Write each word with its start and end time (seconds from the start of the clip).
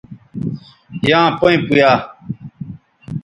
یاں 1.09 1.27
پیئں 1.39 1.59
پویا 1.67 1.91